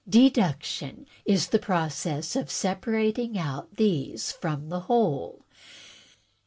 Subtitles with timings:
[0.09, 5.45] Deduction is the process of separating one of these from the whole.